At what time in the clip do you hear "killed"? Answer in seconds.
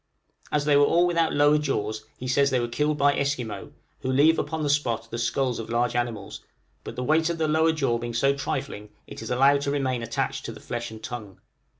2.67-2.97